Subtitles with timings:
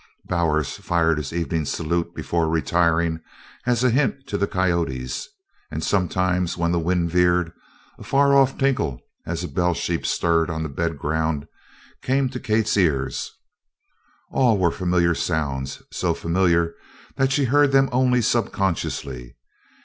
[0.25, 3.19] Bowers fired his evening salute before retiring
[3.67, 5.29] as a hint to the coyotes,
[5.69, 7.53] and, sometimes, when the wind veered,
[7.99, 11.47] a far off tinkle as a bell sheep stirred on the bed ground
[12.01, 13.31] came to Kate's ears
[14.31, 16.73] all were familiar sounds, so familiar
[17.17, 19.37] that she heard them only subconsciously.